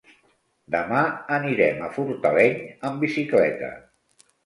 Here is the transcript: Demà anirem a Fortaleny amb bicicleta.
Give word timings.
Demà 0.75 1.01
anirem 1.37 1.85
a 1.89 1.91
Fortaleny 1.99 2.59
amb 2.91 3.07
bicicleta. 3.07 3.75